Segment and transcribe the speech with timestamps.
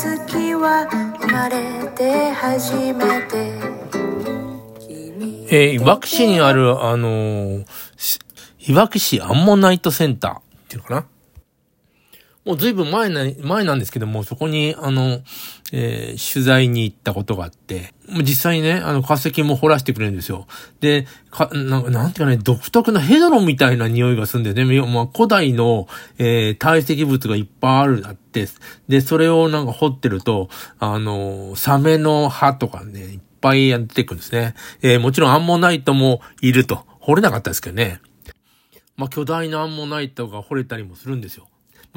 [0.00, 0.86] 月は
[1.20, 3.52] 生まれて初めて。
[5.50, 7.64] えー、いわき市にある、あのー、
[8.68, 11.06] いわき市アンモナイトセンターっていうのかな？
[12.48, 15.20] もうずいぶん前な、前なんですけども、そこに、あの、
[15.70, 20.46] えー、取材に行ったことがあって、もう実際にね、あの、化石も掘らせてくれるんですよ。
[20.80, 28.48] で、か、なん、なんていうかね、独特なヘドロみたいな匂いがするんでね、まあ、古代の、えー、堆積物がいっぱいある、あって、
[28.88, 34.54] で、それをなんか掘ってると、あの、サメの歯とかね、いっぱい出てくるんですね。
[34.80, 36.86] えー、もちろんアンモナイトもいると。
[37.00, 38.00] 掘れなかったですけどね。
[38.96, 41.46] まあ、巨大なアンモナイトが掘れたりもするんですよ。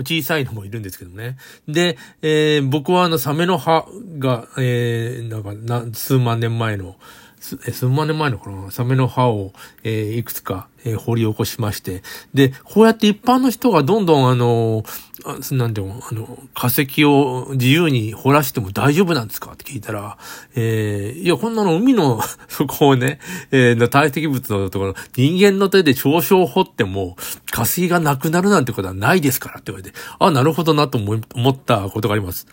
[0.01, 1.37] 小さいのもいるんですけどね。
[1.67, 3.85] で、えー、僕はあのサメの歯
[4.19, 6.95] が、えー、なんか、数万年前の、
[7.41, 9.51] す数万年前のこのサメの歯を、
[9.83, 12.03] えー、いくつか、えー、掘り起こしまして、
[12.33, 14.83] で、こうやって一般の人がどんどんあの、
[15.25, 20.17] あなんでも、あの、化石を自由に掘らしても大丈夫なんですかって聞いたら、
[20.55, 23.19] えー、いや、こんなの海の そこをね、
[23.51, 27.17] えー、堆積物のところ、人間の手で少々掘っても、
[27.49, 32.45] 化石がなくなるなんてことはないですからって言われて、あ、なるほどなと思ったことがあります。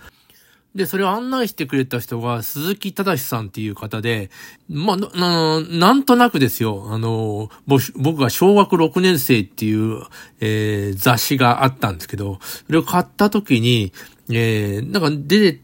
[0.74, 4.30] で、それを案内してくれた人が鈴木正さんっていう方で、
[4.68, 7.50] まあ、な、なんとなくですよ、あの、
[7.96, 10.02] 僕が小学6年生っていう、
[10.40, 13.92] えー、雑誌があったんですけど、それを買った時に、
[14.30, 15.58] えー、なんかで、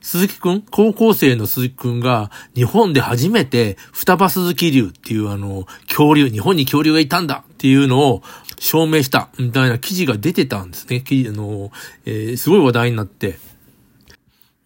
[0.00, 0.62] 鈴木くん？
[0.62, 8.22] 高校生の鈴木くんが日本で初めて双葉鈴木竜っていうあの、恐竜、日本に恐竜がいたんだっていうのを
[8.58, 11.04] 証明したみたいな記事が出てたんですね。
[11.06, 11.70] あの、
[12.04, 13.38] えー、すごい話題になって。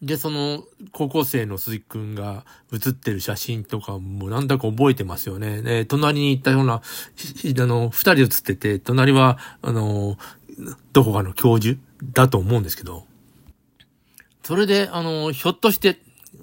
[0.03, 5.61] で、その、高校生の鈴木くんが写ってる写真とかもなんだか覚えてますよね。
[5.61, 6.81] ね隣に行ったような、あ
[7.67, 10.17] の、二人写ってて、隣は、あの、
[10.93, 11.79] どこかの教授
[12.13, 13.07] だと思うんですけど、
[14.43, 15.99] それで、あの、ひょっとして、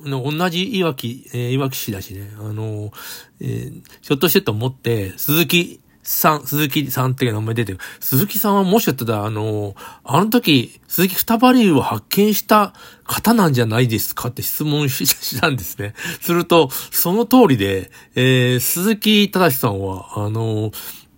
[0.06, 2.92] 同じいわき、えー、いわき市だしね、あの、
[3.40, 7.80] えー、ひょっとしてと思って、鈴木さん、鈴木さんっていう名前出てる。
[8.00, 9.76] 鈴木さんはもしかしたら、あの、
[10.06, 12.74] あの時、鈴木二葉竜を発見した
[13.04, 15.94] 方なんじゃないですかって質問したんですね。
[16.22, 20.72] すると、その通りで、えー、鈴木正さんは、あの、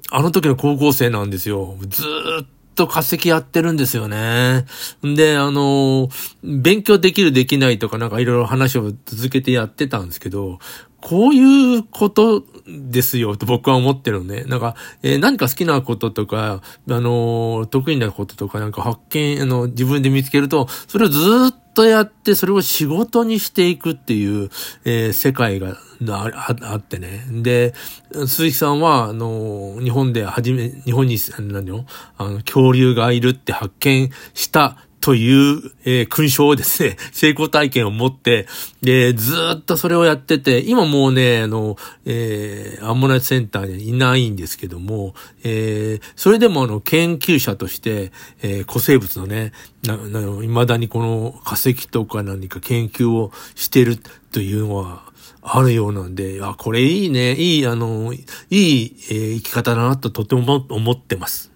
[0.09, 1.77] あの時の高校生なんですよ。
[1.87, 4.65] ずーっと化石やってるんですよね。
[5.03, 6.09] で、あの、
[6.43, 10.57] 勉強できるできないとかなんかいろいろ話を続けてやってたんですけど、
[11.01, 14.43] こういうことですよ、と僕は思ってるのね。
[14.43, 21.19] なんか、えー、何か好きなこととか、あのー、得意なこととかなんか発見、あの、自分で見つけると、それをず
[21.51, 24.49] っとやって、それを仕事にしていくっていう、
[24.83, 25.77] えー、世界が
[26.09, 27.25] ああってね。
[27.31, 27.73] で、
[28.13, 31.85] 鈴木さんは、あの、日本で初め、日本に、何よ、
[32.17, 38.47] あの、恐竜がいるって発見したという、えー、勲章をですね、 成功体験を持って、
[38.81, 48.11] で、ずっとそれをやってて、今もうね、あの、えー、アンモナイトセンターにいないんですけども、えー、それでもあの、研究者として、
[48.41, 53.97] えー、古生物のね、な、な、未だにこの化石とか何か研究をしてる
[54.31, 55.09] というのは、
[55.41, 58.17] あるようなんで、あ、これいいね、いい、あの、い
[58.49, 61.51] い、えー、生き方だなととても思ってます。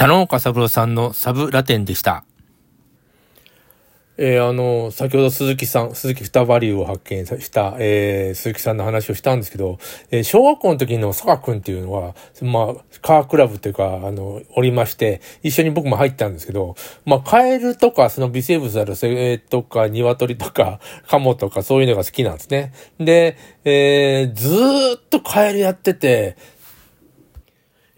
[0.00, 2.24] 田野岡三郎さんのサブラテンでした。
[4.16, 9.78] えー、あの、先ほど鈴木さん、鈴木二バリューを発見した、えー、鈴木さんの話をしたんですけど、
[10.10, 22.72] えー、小学校の時の坂君っていうのは、まあ、カークラブというか、あの、おりまして、一緒に僕も入ったんですけど、まあ、カエルとか、その微生物ある、えー、とか、鶏とか、カモとか、そういうのが好きなんですね。
[22.98, 23.36] で、
[23.66, 26.38] えー、ずっとカエルやってて、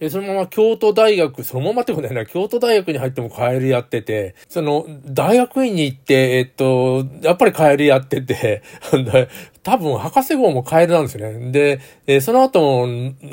[0.02, 8.64] えそのまま京都大学、そのままってことないな、京都大学に入ってもカエルやってて、その、大学院に行って、えっと、やっぱりカエルやってて、
[9.62, 11.52] 多分、博士号もカエルなんですよね。
[11.52, 11.78] で、
[12.08, 12.86] えその後、あ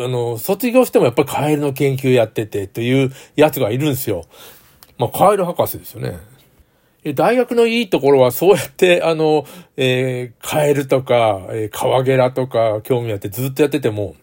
[0.07, 4.25] の、卒業してもやっぱりカエルの研究やってて、というやつがいるんですよ。
[4.99, 6.19] まあ、カエル博士ですよね。
[7.15, 9.45] 大学のいいところはそうやって、あの、
[9.75, 14.15] えー、カエルとか、えー、カワゲラとか興味あってずっとやってても、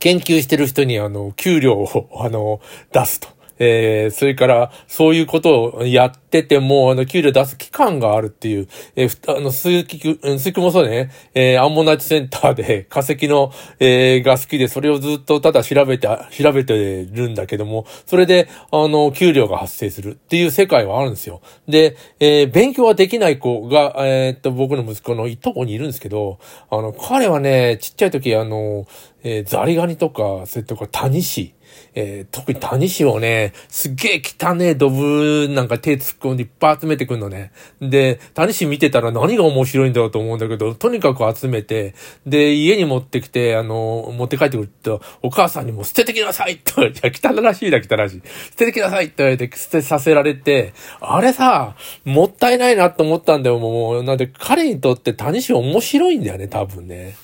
[0.00, 2.60] 研究してる人にあの、給料をあの、
[2.92, 3.28] 出すと。
[3.60, 21.42] えー、それから、そういうことをやってても、あの、給料出す期間があるっていう、えー、あの、鈴木、鈴木もそうね、えー、アンモナイトセンターで 化石の、えー、が好きで、それをずっとただ調べて、調べてるんだけども、それで、あの、給料が発生するっていう世界はあるんですよ。
[21.68, 26.38] で、えー、勉強はできない子が、えー、っと、僕の息子のいとこにいるんですけど、
[26.70, 28.86] あの、彼はね、ちっちゃい時、あの、
[29.22, 31.52] えー、ザリガニとか、それとか、タニシ、
[31.94, 37.52] えー、特に谷氏をね、すっげえ汚ねえドブなんか手突っ込んでいっぱい集めてくんのね。
[37.80, 41.94] で、谷氏見てたら何が面白いんだろうと思うんだけど、とにかく集めて、
[42.26, 48.22] で、家に持ってきて、あの、持って帰ってくると、お母さんにも捨ててきなさいって言われて、汚らしいだ、汚らしい。
[48.50, 54.02] 捨ててきなさいって言われて、捨てさせられて、あれさ、もったいないなと思ったんだよ、もう。
[54.02, 57.14] なんで、彼にとって谷氏面白いんだよね、多分ね。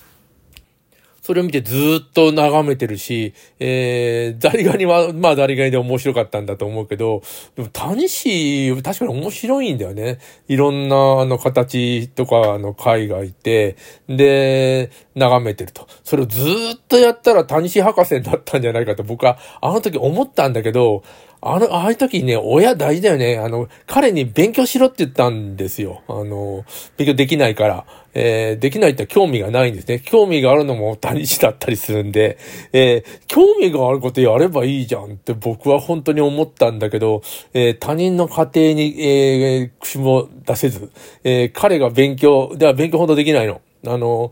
[1.27, 7.21] それを見てずっと眺めてるし、えー、ザリガニは、まあザリガニで面白かったんだと思うけど、
[7.57, 10.19] でも谷氏、確かに面白いんだよね。
[10.47, 13.75] いろんなあの形とかあの貝がいて、
[14.07, 15.85] で、眺めてると。
[16.05, 21.03] それをずっとやったら谷氏博士だったんじゃないかと僕はあの時思ったんだけど、
[21.41, 23.37] あの、ああいう時ね、親大事だよね。
[23.37, 26.01] あの、彼に勉強しろって言ったんですよ。
[26.07, 26.65] あの、
[26.97, 27.85] 勉強できないから。
[28.19, 29.99] えー、できないって興味がないんですね。
[29.99, 32.39] 興味があるのも谷地だったりするんで、
[32.73, 37.21] えー、興味があることやればいいじゃんって僕は本当に思ったんだけど、
[37.53, 40.91] えー、他人の家庭に、えー、口も出せず、
[41.23, 43.61] えー、彼が勉強、では勉強ほどできないの。
[43.87, 44.31] あの、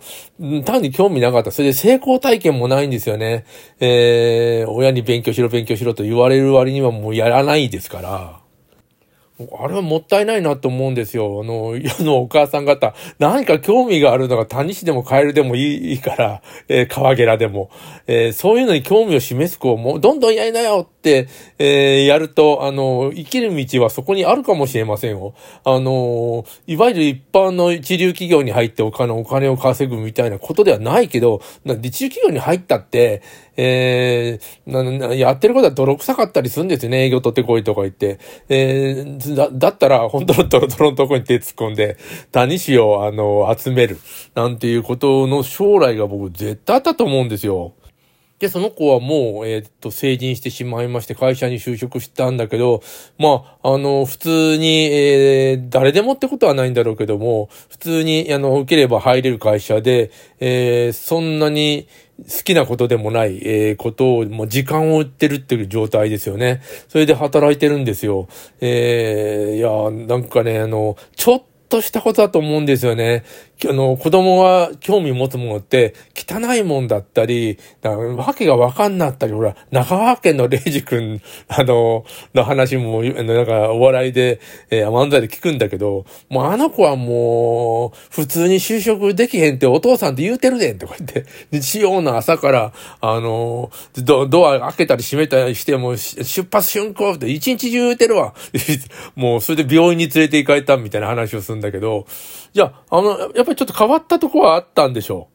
[0.63, 1.51] 単に興味なかった。
[1.51, 3.45] それで成功体験もないんですよね。
[3.79, 8.45] えー、親に勉強しろ勉強しろと言われる割にはもうやらないですから。
[9.37, 11.41] あれはもったいないなと思うんですよ。
[11.43, 17.69] あの、世のお母さん方、何か興味があるのが谷市でもカエルでもいいから、えー、川ゲラでも、
[18.07, 25.33] えー、そういうのに興味を示す子をもうどんどんやりなよ、えー、やると、あの、生きる道はそこにあるかもしれませんよ。
[25.63, 33.21] あの、いわゆる一般の一流企業に入ってお金、お金を稼ぐみたいなことではないけど、な一流企業に入ったって、
[33.57, 37.05] えー、やってることは泥臭かったりするんですよね。
[37.05, 38.19] 営業取ってこいとか言って。
[38.49, 41.97] えー、だ、だったら、本当のドロドロのとこに手突っ込んで、
[42.31, 43.97] 谷氏を、あの、集める。
[44.33, 47.73] なんていうことの将来が僕絶対あったと思うんですよ。
[48.39, 52.83] で、その子はもう、えー、っと、成人してしまいまして、会社に就職したんだけど、
[53.17, 60.11] まあ、あの、普通に、えー、誰でもってことはないんだろうけども、普通に、あの、受ければ入れる会社で、
[60.41, 61.87] えー、そんなに
[62.27, 66.61] 好きなことでもない、えー、ことを、もう時間を売ってるっていう状態ですよね。
[66.89, 68.27] それで働いてるんですよ。
[68.59, 73.23] えー、いや、なんかね、あの、ちょっととしたことだと思うんですよね。
[73.63, 98.33] あの、子供が興味持つものって、汚いもんだったり、わけがわかんなったり、ほら、中川県のレイジ君、あの、の話も、なんか、お笑いで、えー、漫才で聞くんだけど、もうあの子はもう、普通に就職できへんってお父さんって言うてるねんとか言って、日曜の朝から、あの、ドドア開けたり閉めたりしても、出発瞬間って一日中言うてるわ。
[99.15, 102.05] もう、それで病院に連れて行かれたみたいな話をするんだけど、
[102.53, 105.29] じゃあ、あの、やっぱりちょっと変わったとこはあったんでしょ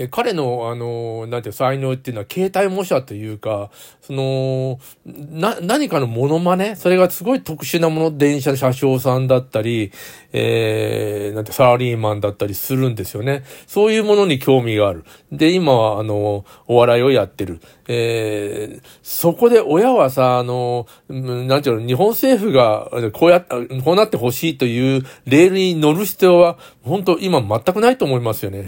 [0.00, 6.74] え彼の、あの、なんていう才能っていうのは携帯模写というか、その、な、何かのモノマネ？
[6.74, 9.92] それがすごい特殊なもの、電車車掌さんだったり、
[10.32, 13.44] えー、なんてサラリーマンだったりするんですよね。
[13.66, 15.04] そういうものに興味がある。
[15.30, 17.60] で、今は、あの、お笑いをやってる。
[17.86, 28.58] えー、そこで親はさ、あの、なんていうの、日本政府がこうやって、こうなってほしいというレールに乗る必要は、本当今全くないと思いますよね。